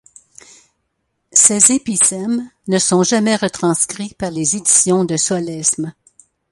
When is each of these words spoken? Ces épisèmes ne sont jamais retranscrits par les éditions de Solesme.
Ces 1.31 1.71
épisèmes 1.71 2.49
ne 2.67 2.79
sont 2.79 3.03
jamais 3.03 3.35
retranscrits 3.35 4.15
par 4.17 4.31
les 4.31 4.55
éditions 4.55 5.05
de 5.05 5.15
Solesme. 5.15 5.93